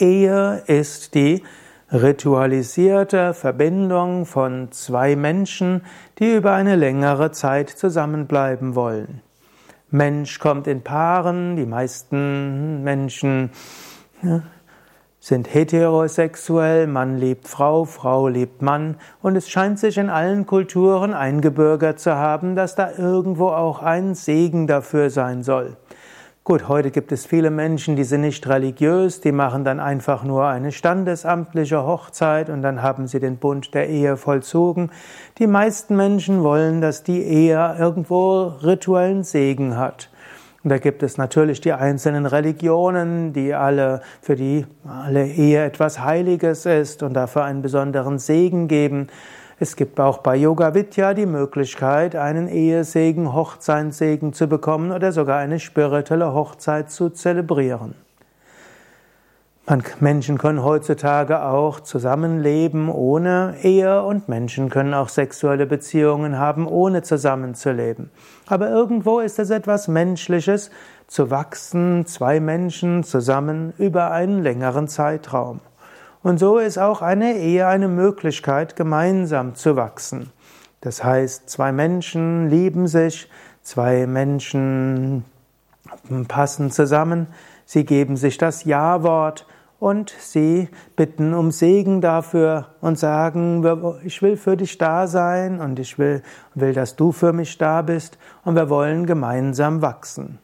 Ehe 0.00 0.62
ist 0.66 1.14
die 1.14 1.42
ritualisierte 1.92 3.34
Verbindung 3.34 4.26
von 4.26 4.70
zwei 4.72 5.16
Menschen, 5.16 5.82
die 6.18 6.34
über 6.34 6.52
eine 6.52 6.76
längere 6.76 7.30
Zeit 7.30 7.70
zusammenbleiben 7.70 8.74
wollen. 8.74 9.22
Mensch 9.90 10.38
kommt 10.38 10.66
in 10.66 10.82
Paaren, 10.82 11.56
die 11.56 11.64
meisten 11.64 12.82
Menschen 12.82 13.50
sind 15.20 15.52
heterosexuell, 15.52 16.86
Mann 16.86 17.16
liebt 17.16 17.48
Frau, 17.48 17.84
Frau 17.84 18.28
liebt 18.28 18.62
Mann 18.62 18.96
und 19.22 19.34
es 19.36 19.48
scheint 19.48 19.78
sich 19.78 19.98
in 19.98 20.10
allen 20.10 20.46
Kulturen 20.46 21.14
eingebürgert 21.14 22.00
zu 22.00 22.14
haben, 22.14 22.54
dass 22.54 22.74
da 22.74 22.90
irgendwo 22.96 23.48
auch 23.48 23.82
ein 23.82 24.14
Segen 24.14 24.66
dafür 24.66 25.10
sein 25.10 25.42
soll. 25.42 25.76
Gut, 26.44 26.66
heute 26.66 26.90
gibt 26.90 27.12
es 27.12 27.26
viele 27.26 27.50
Menschen, 27.50 27.94
die 27.94 28.04
sind 28.04 28.22
nicht 28.22 28.48
religiös, 28.48 29.20
die 29.20 29.32
machen 29.32 29.64
dann 29.64 29.80
einfach 29.80 30.24
nur 30.24 30.46
eine 30.46 30.72
standesamtliche 30.72 31.84
Hochzeit 31.84 32.48
und 32.48 32.62
dann 32.62 32.82
haben 32.82 33.06
sie 33.06 33.20
den 33.20 33.36
Bund 33.36 33.74
der 33.74 33.90
Ehe 33.90 34.16
vollzogen. 34.16 34.90
Die 35.38 35.46
meisten 35.46 35.94
Menschen 35.94 36.42
wollen, 36.42 36.80
dass 36.80 37.02
die 37.02 37.22
Ehe 37.22 37.76
irgendwo 37.78 38.44
rituellen 38.62 39.24
Segen 39.24 39.76
hat. 39.76 40.08
Und 40.64 40.70
da 40.70 40.78
gibt 40.78 41.02
es 41.02 41.18
natürlich 41.18 41.60
die 41.60 41.72
einzelnen 41.72 42.26
Religionen, 42.26 43.32
die 43.32 43.54
alle, 43.54 44.00
für 44.20 44.34
die 44.34 44.66
alle 44.86 45.26
Ehe 45.26 45.64
etwas 45.64 46.00
Heiliges 46.00 46.66
ist 46.66 47.02
und 47.02 47.14
dafür 47.14 47.44
einen 47.44 47.62
besonderen 47.62 48.18
Segen 48.18 48.68
geben. 48.68 49.08
Es 49.60 49.74
gibt 49.74 49.98
auch 49.98 50.18
bei 50.18 50.36
Yoga 50.36 50.72
Vidya 50.72 51.14
die 51.14 51.26
Möglichkeit, 51.26 52.14
einen 52.14 52.46
Ehesegen, 52.46 53.32
Hochzeitssegen 53.32 54.32
zu 54.32 54.46
bekommen 54.46 54.92
oder 54.92 55.10
sogar 55.10 55.38
eine 55.38 55.58
spirituelle 55.58 56.32
Hochzeit 56.32 56.92
zu 56.92 57.10
zelebrieren. 57.10 57.96
Menschen 59.98 60.38
können 60.38 60.62
heutzutage 60.62 61.42
auch 61.42 61.80
zusammenleben 61.80 62.88
ohne 62.88 63.56
Ehe 63.62 64.02
und 64.02 64.28
Menschen 64.28 64.70
können 64.70 64.94
auch 64.94 65.08
sexuelle 65.08 65.66
Beziehungen 65.66 66.38
haben, 66.38 66.66
ohne 66.66 67.02
zusammenzuleben. 67.02 68.10
Aber 68.46 68.70
irgendwo 68.70 69.18
ist 69.18 69.40
es 69.40 69.50
etwas 69.50 69.88
Menschliches, 69.88 70.70
zu 71.08 71.30
wachsen, 71.30 72.06
zwei 72.06 72.38
Menschen 72.38 73.02
zusammen 73.02 73.74
über 73.76 74.12
einen 74.12 74.42
längeren 74.42 74.88
Zeitraum. 74.88 75.60
Und 76.22 76.38
so 76.38 76.58
ist 76.58 76.78
auch 76.78 77.02
eine 77.02 77.36
Ehe 77.36 77.66
eine 77.66 77.88
Möglichkeit, 77.88 78.76
gemeinsam 78.76 79.54
zu 79.54 79.76
wachsen. 79.76 80.30
Das 80.80 81.02
heißt, 81.02 81.48
zwei 81.48 81.72
Menschen 81.72 82.48
lieben 82.48 82.86
sich, 82.86 83.28
zwei 83.62 84.06
Menschen 84.06 85.24
passen 86.28 86.70
zusammen, 86.70 87.28
sie 87.64 87.84
geben 87.84 88.16
sich 88.16 88.38
das 88.38 88.64
Ja-Wort 88.64 89.46
und 89.80 90.10
sie 90.18 90.68
bitten 90.96 91.34
um 91.34 91.50
Segen 91.50 92.00
dafür 92.00 92.74
und 92.80 92.98
sagen, 92.98 93.64
ich 94.04 94.22
will 94.22 94.36
für 94.36 94.56
dich 94.56 94.78
da 94.78 95.06
sein 95.06 95.60
und 95.60 95.78
ich 95.78 95.98
will, 95.98 96.22
will, 96.54 96.72
dass 96.72 96.96
du 96.96 97.12
für 97.12 97.32
mich 97.32 97.58
da 97.58 97.82
bist 97.82 98.18
und 98.44 98.56
wir 98.56 98.70
wollen 98.70 99.06
gemeinsam 99.06 99.82
wachsen. 99.82 100.38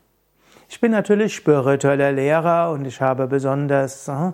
Ich 0.69 0.81
bin 0.81 0.93
natürlich 0.93 1.35
spiritueller 1.35 2.13
Lehrer 2.13 2.71
und 2.71 2.85
ich 2.85 3.01
habe 3.01 3.27
besonders 3.27 4.09
äh, 4.09 4.33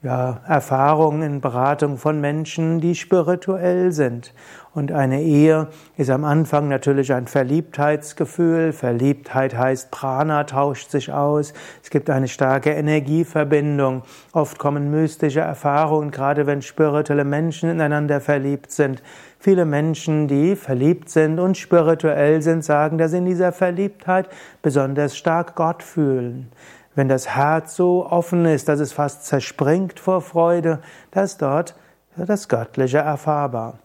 ja, 0.00 0.40
Erfahrungen 0.46 1.22
in 1.22 1.40
Beratung 1.40 1.96
von 1.96 2.20
Menschen, 2.20 2.80
die 2.80 2.94
spirituell 2.94 3.90
sind. 3.90 4.32
Und 4.72 4.92
eine 4.92 5.22
Ehe 5.22 5.68
ist 5.96 6.10
am 6.10 6.24
Anfang 6.24 6.68
natürlich 6.68 7.12
ein 7.12 7.26
Verliebtheitsgefühl. 7.26 8.72
Verliebtheit 8.72 9.58
heißt, 9.58 9.90
Prana 9.90 10.44
tauscht 10.44 10.92
sich 10.92 11.12
aus. 11.12 11.52
Es 11.82 11.90
gibt 11.90 12.10
eine 12.10 12.28
starke 12.28 12.70
Energieverbindung. 12.70 14.02
Oft 14.32 14.60
kommen 14.60 14.92
mystische 14.92 15.40
Erfahrungen, 15.40 16.12
gerade 16.12 16.46
wenn 16.46 16.62
spirituelle 16.62 17.24
Menschen 17.24 17.68
ineinander 17.68 18.20
verliebt 18.20 18.70
sind. 18.70 19.02
Viele 19.40 19.64
Menschen, 19.64 20.28
die 20.28 20.54
verliebt 20.54 21.10
sind 21.10 21.40
und 21.40 21.56
spirituell 21.56 22.40
sind, 22.40 22.62
sagen, 22.62 22.98
dass 22.98 23.10
sie 23.10 23.18
in 23.18 23.26
dieser 23.26 23.50
Verliebtheit 23.50 24.28
besonders 24.62 25.16
stark 25.16 25.56
Gott 25.56 25.82
fühlen. 25.82 26.52
Wenn 26.98 27.06
das 27.06 27.28
Herz 27.28 27.76
so 27.76 28.10
offen 28.10 28.44
ist, 28.44 28.68
dass 28.68 28.80
es 28.80 28.92
fast 28.92 29.24
zerspringt 29.24 30.00
vor 30.00 30.20
Freude, 30.20 30.80
da 31.12 31.22
ist 31.22 31.40
dort 31.40 31.76
das 32.16 32.48
Göttliche 32.48 32.98
erfahrbar. 32.98 33.78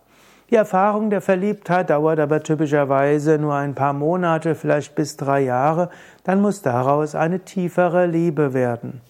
Die 0.49 0.55
Erfahrung 0.55 1.11
der 1.11 1.21
Verliebtheit 1.21 1.91
dauert 1.91 2.19
aber 2.19 2.41
typischerweise 2.41 3.37
nur 3.37 3.53
ein 3.53 3.75
paar 3.75 3.93
Monate, 3.93 4.55
vielleicht 4.55 4.95
bis 4.95 5.15
drei 5.15 5.41
Jahre, 5.41 5.91
dann 6.23 6.41
muss 6.41 6.63
daraus 6.63 7.13
eine 7.13 7.41
tiefere 7.41 8.07
Liebe 8.07 8.55
werden. 8.55 9.01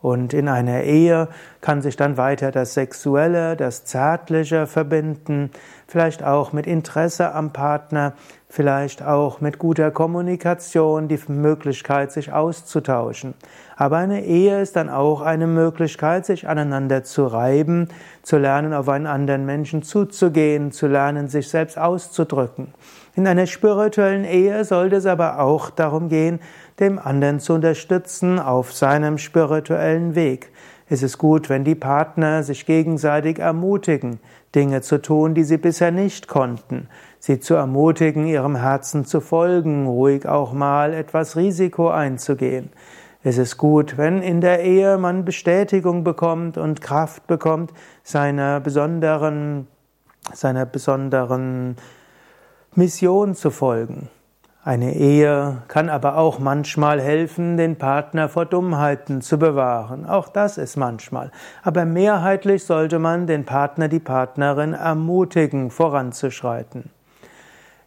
Und 0.00 0.34
in 0.34 0.48
einer 0.48 0.84
Ehe 0.84 1.26
kann 1.60 1.82
sich 1.82 1.96
dann 1.96 2.16
weiter 2.16 2.52
das 2.52 2.74
Sexuelle, 2.74 3.56
das 3.56 3.84
Zärtliche 3.84 4.68
verbinden, 4.68 5.50
vielleicht 5.88 6.22
auch 6.22 6.52
mit 6.52 6.68
Interesse 6.68 7.34
am 7.34 7.52
Partner, 7.52 8.12
vielleicht 8.48 9.02
auch 9.02 9.40
mit 9.40 9.58
guter 9.58 9.90
Kommunikation, 9.90 11.06
die 11.08 11.20
Möglichkeit, 11.28 12.12
sich 12.12 12.32
auszutauschen. 12.32 13.34
Aber 13.76 13.98
eine 13.98 14.24
Ehe 14.24 14.60
ist 14.60 14.74
dann 14.76 14.88
auch 14.88 15.20
eine 15.20 15.46
Möglichkeit, 15.46 16.24
sich 16.24 16.48
aneinander 16.48 17.04
zu 17.04 17.26
reiben, 17.26 17.88
zu 18.22 18.38
lernen, 18.38 18.72
auf 18.72 18.88
einen 18.88 19.06
anderen 19.06 19.44
Menschen 19.44 19.82
zuzugehen, 19.82 20.72
zu 20.72 20.86
lernen, 20.86 21.28
sich 21.28 21.48
selbst 21.48 21.78
auszudrücken. 21.78 22.72
In 23.14 23.26
einer 23.26 23.46
spirituellen 23.46 24.24
Ehe 24.24 24.64
sollte 24.64 24.96
es 24.96 25.06
aber 25.06 25.40
auch 25.40 25.70
darum 25.70 26.08
gehen, 26.08 26.40
dem 26.80 26.98
anderen 26.98 27.40
zu 27.40 27.52
unterstützen 27.52 28.38
auf 28.38 28.72
seinem 28.72 29.18
spirituellen 29.18 30.14
Weg. 30.14 30.50
Es 30.90 31.02
ist 31.02 31.18
gut, 31.18 31.50
wenn 31.50 31.64
die 31.64 31.74
Partner 31.74 32.42
sich 32.42 32.64
gegenseitig 32.64 33.40
ermutigen, 33.40 34.20
Dinge 34.54 34.80
zu 34.80 35.02
tun, 35.02 35.34
die 35.34 35.44
sie 35.44 35.58
bisher 35.58 35.90
nicht 35.90 36.28
konnten, 36.28 36.88
sie 37.18 37.40
zu 37.40 37.54
ermutigen, 37.54 38.26
ihrem 38.26 38.56
Herzen 38.56 39.04
zu 39.04 39.20
folgen, 39.20 39.86
ruhig 39.86 40.26
auch 40.26 40.54
mal 40.54 40.94
etwas 40.94 41.36
Risiko 41.36 41.90
einzugehen. 41.90 42.70
Es 43.22 43.36
ist 43.36 43.58
gut, 43.58 43.98
wenn 43.98 44.22
in 44.22 44.40
der 44.40 44.62
Ehe 44.62 44.96
man 44.96 45.26
Bestätigung 45.26 46.04
bekommt 46.04 46.56
und 46.56 46.80
Kraft 46.80 47.26
bekommt, 47.26 47.74
seiner 48.02 48.60
besonderen, 48.60 49.66
seiner 50.32 50.64
besonderen 50.64 51.76
Mission 52.74 53.34
zu 53.34 53.50
folgen. 53.50 54.08
Eine 54.64 54.96
Ehe 54.96 55.62
kann 55.68 55.88
aber 55.88 56.16
auch 56.16 56.40
manchmal 56.40 57.00
helfen, 57.00 57.56
den 57.56 57.76
Partner 57.76 58.28
vor 58.28 58.44
Dummheiten 58.44 59.22
zu 59.22 59.38
bewahren. 59.38 60.04
Auch 60.04 60.28
das 60.28 60.58
ist 60.58 60.76
manchmal. 60.76 61.30
Aber 61.62 61.84
mehrheitlich 61.84 62.64
sollte 62.64 62.98
man 62.98 63.26
den 63.26 63.44
Partner, 63.44 63.88
die 63.88 64.00
Partnerin 64.00 64.74
ermutigen, 64.74 65.70
voranzuschreiten. 65.70 66.90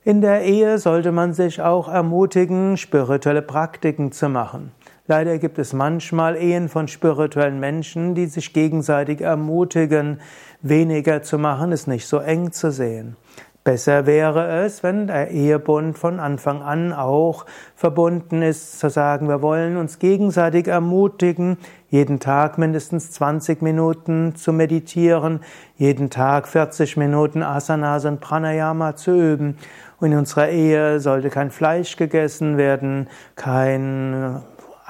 In 0.04 0.22
der 0.22 0.44
Ehe 0.44 0.80
sollte 0.80 1.12
man 1.12 1.34
sich 1.34 1.62
auch 1.62 1.88
ermutigen, 1.88 2.78
spirituelle 2.78 3.44
Praktiken 3.44 4.12
zu 4.12 4.30
machen. 4.30 4.72
Leider 5.08 5.38
gibt 5.40 5.60
es 5.60 5.74
manchmal 5.74 6.38
Ehen 6.38 6.70
von 6.70 6.88
spirituellen 6.88 7.60
Menschen, 7.60 8.16
die 8.16 8.28
sich 8.28 8.54
gegenseitig 8.54 9.22
ermutigen, 9.22 10.22
weniger 10.62 11.22
zu 11.22 11.38
machen, 11.38 11.74
es 11.74 11.86
nicht 11.86 12.08
so 12.08 12.18
eng 12.18 12.52
zu 12.54 12.72
sehen. 12.72 13.18
Besser 13.64 14.08
wäre 14.08 14.64
es, 14.66 14.82
wenn 14.82 15.06
der 15.06 15.30
Ehebund 15.30 15.96
von 15.96 16.20
Anfang 16.20 16.64
an 16.64 16.94
auch 16.94 17.46
verbunden 17.76 18.42
ist, 18.42 18.80
zu 18.80 18.90
sagen, 18.90 19.30
wir 19.30 19.44
wollen 19.44 19.78
uns 19.78 20.00
gegenseitig 20.00 20.68
ermutigen, 20.68 21.58
jeden 21.88 22.20
Tag 22.20 22.58
mindestens 22.58 23.12
20 23.12 23.62
Minuten 23.62 24.34
zu 24.36 24.52
meditieren, 24.52 25.42
jeden 25.76 26.10
Tag 26.10 26.48
40 26.48 26.98
Minuten 26.98 27.44
Asanas 27.44 28.06
und 28.06 28.20
Pranayama 28.20 28.96
zu 28.96 29.12
üben. 29.12 29.58
Und 30.00 30.12
in 30.12 30.18
unserer 30.18 30.50
Ehe 30.50 31.00
sollte 31.00 31.30
kein 31.30 31.52
Fleisch 31.52 31.98
gegessen 31.98 32.58
werden, 32.58 33.10
kein 33.36 34.42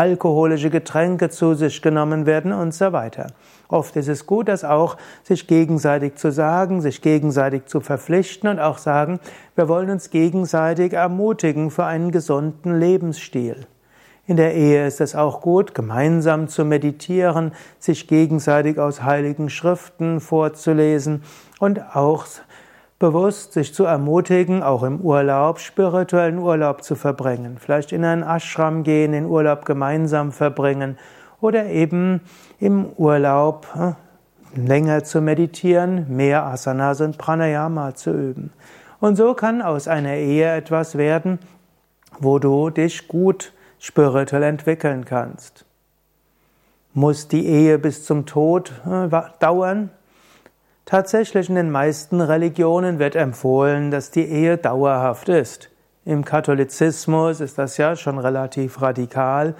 alkoholische 0.02 0.72
Getränke 0.72 1.30
zu 1.30 1.54
sich 1.54 1.84
genommen 1.84 2.26
werden 2.26 2.54
und 2.54 2.74
so 2.74 2.92
weiter. 2.92 3.28
Oft 3.68 3.96
ist 3.96 4.08
es 4.08 4.26
gut, 4.26 4.48
das 4.48 4.64
auch 4.64 4.98
sich 5.22 5.46
gegenseitig 5.46 6.16
zu 6.16 6.32
sagen, 6.32 6.82
sich 6.82 7.04
gegenseitig 7.04 7.68
zu 7.68 7.82
verpflichten 7.82 8.50
und 8.50 8.60
auch 8.60 8.80
sagen, 8.80 9.20
wir 9.56 9.70
wollen 9.70 9.92
uns 9.92 10.10
gegenseitig 10.10 10.94
ermutigen 10.94 11.70
für 11.70 11.86
einen 11.86 12.10
gesunden 12.10 12.80
Lebensstil. 12.80 13.68
In 14.26 14.38
der 14.38 14.56
Ehe 14.56 14.88
ist 14.88 15.02
es 15.02 15.14
auch 15.14 15.40
gut, 15.40 15.76
gemeinsam 15.76 16.48
zu 16.48 16.66
meditieren, 16.66 17.52
sich 17.78 18.08
gegenseitig 18.08 18.80
aus 18.80 19.04
heiligen 19.04 19.52
Schriften 19.52 20.20
vorzulesen 20.20 21.22
und 21.60 21.96
auch 21.96 22.26
bewusst 23.02 23.54
sich 23.54 23.74
zu 23.74 23.84
ermutigen, 23.86 24.62
auch 24.62 24.84
im 24.84 25.02
Urlaub 25.02 25.60
spirituellen 25.60 26.38
Urlaub 26.38 26.84
zu 26.84 26.94
verbringen. 26.96 27.58
Vielleicht 27.60 27.92
in 27.92 28.06
einen 28.06 28.22
Ashram 28.22 28.84
gehen, 28.84 29.12
den 29.12 29.26
Urlaub 29.26 29.66
gemeinsam 29.66 30.32
verbringen 30.32 31.00
oder 31.42 31.66
eben 31.66 32.22
im 32.60 32.86
Urlaub 32.98 33.68
äh, 33.76 33.94
länger 34.56 35.04
zu 35.04 35.20
meditieren, 35.20 36.16
mehr 36.16 36.46
Asanas 36.46 37.02
und 37.02 37.18
Pranayama 37.18 37.96
zu 37.96 38.12
üben. 38.12 38.54
Und 39.00 39.16
so 39.16 39.34
kann 39.34 39.64
aus 39.64 39.88
einer 39.88 40.14
Ehe 40.14 40.56
etwas 40.56 40.96
werden, 40.96 41.40
wo 42.20 42.38
du 42.38 42.70
dich 42.70 43.08
gut 43.08 43.52
spirituell 43.80 44.44
entwickeln 44.44 45.06
kannst. 45.06 45.66
Muss 46.94 47.28
die 47.28 47.48
Ehe 47.48 47.80
bis 47.80 48.06
zum 48.06 48.28
Tod 48.28 48.72
äh, 48.86 49.10
dauern? 49.40 49.90
Tatsächlich 50.86 51.48
in 51.48 51.56
den 51.56 51.72
meisten 51.72 52.22
Religionen 52.22 53.00
wird 53.00 53.16
empfohlen, 53.16 53.92
dass 53.92 54.12
die 54.12 54.26
Ehe 54.26 54.58
dauerhaft 54.58 55.30
ist. 55.30 55.70
Im 56.04 56.26
Katholizismus 56.26 57.40
ist 57.40 57.58
das 57.58 57.78
ja 57.78 57.96
schon 57.96 58.18
relativ 58.18 58.82
radikal. 58.82 59.54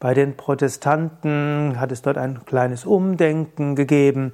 Bei 0.00 0.12
den 0.12 0.36
Protestanten 0.36 1.78
hat 1.78 1.92
es 1.92 2.02
dort 2.02 2.18
ein 2.18 2.44
kleines 2.44 2.84
Umdenken 2.84 3.76
gegeben. 3.76 4.32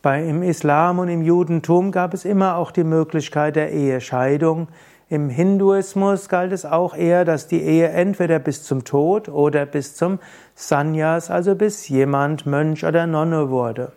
Bei, 0.00 0.24
Im 0.24 0.42
Islam 0.42 0.98
und 0.98 1.08
im 1.08 1.22
Judentum 1.22 1.92
gab 1.92 2.14
es 2.14 2.24
immer 2.24 2.56
auch 2.56 2.72
die 2.72 2.82
Möglichkeit 2.82 3.54
der 3.54 3.70
Ehescheidung. 3.70 4.68
Im 5.08 5.28
Hinduismus 5.28 6.30
galt 6.30 6.52
es 6.52 6.64
auch 6.64 6.96
eher, 6.96 7.26
dass 7.26 7.46
die 7.46 7.62
Ehe 7.62 7.90
entweder 7.90 8.38
bis 8.38 8.64
zum 8.64 8.82
Tod 8.82 9.28
oder 9.28 9.66
bis 9.66 9.94
zum 9.94 10.18
Sannyas, 10.54 11.30
also 11.30 11.54
bis 11.54 11.86
jemand 11.88 12.46
Mönch 12.46 12.84
oder 12.84 13.06
Nonne 13.06 13.50
wurde. 13.50 13.92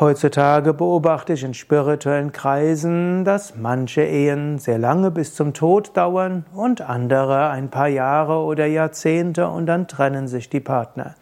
Heutzutage 0.00 0.74
beobachte 0.74 1.32
ich 1.32 1.42
in 1.42 1.54
spirituellen 1.54 2.30
Kreisen, 2.30 3.24
dass 3.24 3.56
manche 3.56 4.02
Ehen 4.02 4.60
sehr 4.60 4.78
lange 4.78 5.10
bis 5.10 5.34
zum 5.34 5.54
Tod 5.54 5.96
dauern 5.96 6.46
und 6.54 6.82
andere 6.82 7.48
ein 7.48 7.68
paar 7.68 7.88
Jahre 7.88 8.44
oder 8.44 8.66
Jahrzehnte 8.66 9.48
und 9.48 9.66
dann 9.66 9.88
trennen 9.88 10.28
sich 10.28 10.48
die 10.48 10.60
Partner. 10.60 11.16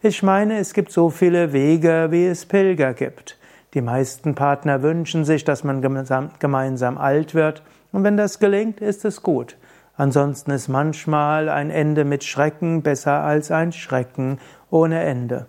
Ich 0.00 0.22
meine, 0.22 0.58
es 0.58 0.74
gibt 0.74 0.92
so 0.92 1.10
viele 1.10 1.52
Wege, 1.52 2.06
wie 2.10 2.24
es 2.24 2.46
Pilger 2.46 2.94
gibt. 2.94 3.36
Die 3.74 3.82
meisten 3.82 4.36
Partner 4.36 4.80
wünschen 4.80 5.24
sich, 5.24 5.42
dass 5.42 5.64
man 5.64 5.82
gemeinsam, 5.82 6.98
alt 6.98 7.34
wird 7.34 7.64
und 7.90 8.04
wenn 8.04 8.16
das 8.16 8.38
gelingt, 8.38 8.80
ist 8.80 9.04
es 9.04 9.24
gut. 9.24 9.56
Ansonsten 9.96 10.52
ist 10.52 10.68
manchmal 10.68 11.48
ein 11.48 11.70
Ende 11.70 12.04
mit 12.04 12.22
Schrecken 12.22 12.82
besser 12.82 13.24
als 13.24 13.50
ein 13.50 13.72
Schrecken 13.72 14.38
ohne 14.70 15.02
Ende. 15.02 15.46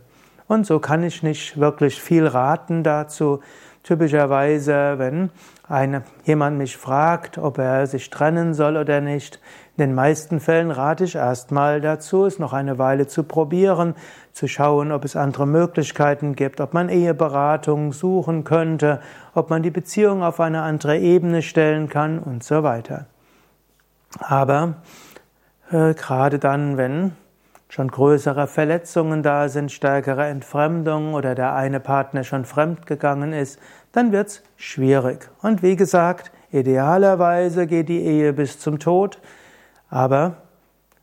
Und 0.51 0.65
so 0.65 0.79
kann 0.79 1.01
ich 1.01 1.23
nicht 1.23 1.61
wirklich 1.61 2.01
viel 2.01 2.27
raten 2.27 2.83
dazu. 2.83 3.39
Typischerweise, 3.83 4.95
wenn 4.97 5.29
eine, 5.69 6.03
jemand 6.25 6.57
mich 6.57 6.75
fragt, 6.75 7.37
ob 7.37 7.57
er 7.57 7.87
sich 7.87 8.09
trennen 8.09 8.53
soll 8.53 8.75
oder 8.75 8.99
nicht, 8.99 9.39
in 9.77 9.85
den 9.85 9.95
meisten 9.95 10.41
Fällen 10.41 10.69
rate 10.69 11.05
ich 11.05 11.15
erstmal 11.15 11.79
dazu, 11.79 12.25
es 12.25 12.37
noch 12.37 12.51
eine 12.51 12.77
Weile 12.77 13.07
zu 13.07 13.23
probieren, 13.23 13.95
zu 14.33 14.49
schauen, 14.49 14.91
ob 14.91 15.05
es 15.05 15.15
andere 15.15 15.47
Möglichkeiten 15.47 16.35
gibt, 16.35 16.59
ob 16.59 16.73
man 16.73 16.89
Eheberatung 16.89 17.93
suchen 17.93 18.43
könnte, 18.43 18.99
ob 19.33 19.49
man 19.49 19.63
die 19.63 19.71
Beziehung 19.71 20.21
auf 20.21 20.41
eine 20.41 20.63
andere 20.63 20.97
Ebene 20.97 21.43
stellen 21.43 21.87
kann 21.87 22.19
und 22.19 22.43
so 22.43 22.61
weiter. 22.61 23.05
Aber 24.19 24.73
äh, 25.71 25.93
gerade 25.93 26.39
dann, 26.39 26.75
wenn 26.75 27.13
schon 27.71 27.87
größere 27.87 28.47
Verletzungen 28.47 29.23
da 29.23 29.47
sind, 29.47 29.71
stärkere 29.71 30.25
Entfremdung 30.25 31.13
oder 31.13 31.35
der 31.35 31.55
eine 31.55 31.79
Partner 31.79 32.25
schon 32.25 32.43
fremdgegangen 32.43 33.31
ist, 33.31 33.59
dann 33.93 34.11
wird's 34.11 34.43
schwierig. 34.57 35.29
Und 35.41 35.63
wie 35.63 35.77
gesagt, 35.77 36.33
idealerweise 36.51 37.67
geht 37.67 37.87
die 37.87 38.01
Ehe 38.01 38.33
bis 38.33 38.59
zum 38.59 38.77
Tod, 38.77 39.21
aber 39.89 40.35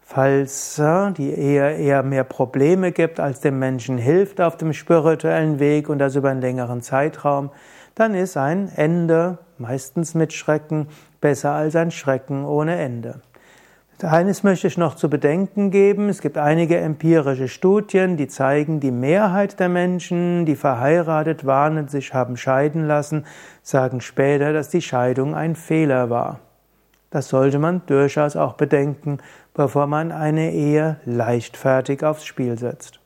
falls 0.03 0.81
die 1.17 1.33
Ehe 1.33 1.75
eher 1.75 2.03
mehr 2.03 2.25
Probleme 2.25 2.93
gibt, 2.93 3.19
als 3.19 3.41
dem 3.41 3.59
Menschen 3.59 3.97
hilft 3.97 4.39
auf 4.39 4.59
dem 4.59 4.75
spirituellen 4.75 5.61
Weg 5.61 5.89
und 5.89 5.99
das 5.99 6.17
über 6.17 6.29
einen 6.29 6.43
längeren 6.43 6.83
Zeitraum, 6.83 7.51
dann 7.95 8.15
ist 8.15 8.37
ein 8.37 8.71
Ende, 8.77 9.39
meistens 9.57 10.15
mit 10.15 10.35
Schrecken, 10.35 10.89
besser 11.23 11.53
als 11.53 11.75
ein 11.77 11.91
Schrecken 11.91 12.45
ohne 12.45 12.77
Ende. 12.77 13.23
Eines 14.01 14.45
möchte 14.45 14.69
ich 14.69 14.79
noch 14.79 14.95
zu 14.95 15.11
bedenken 15.11 15.73
geben. 15.73 16.09
Es 16.09 16.21
gibt 16.21 16.39
einige 16.39 16.77
empirische 16.77 17.49
Studien, 17.49 18.17
die 18.17 18.29
zeigen, 18.29 18.79
die 18.79 18.93
Mehrheit 18.93 19.59
der 19.59 19.69
Menschen, 19.69 20.47
die 20.47 20.55
verheiratet 20.55 21.45
waren 21.45 21.79
und 21.79 21.91
sich 21.91 22.15
haben 22.15 22.37
scheiden 22.37 22.87
lassen, 22.87 23.27
sagen 23.63 24.01
später, 24.01 24.53
dass 24.53 24.69
die 24.69 24.83
Scheidung 24.83 25.35
ein 25.35 25.57
Fehler 25.57 26.11
war. 26.11 26.39
Das 27.11 27.29
sollte 27.29 27.59
man 27.59 27.83
durchaus 27.87 28.37
auch 28.37 28.53
bedenken, 28.53 29.19
bevor 29.53 29.89
man 29.89 30.13
eine 30.13 30.53
Ehe 30.53 31.01
leichtfertig 31.05 32.05
aufs 32.05 32.25
Spiel 32.25 32.57
setzt. 32.57 33.01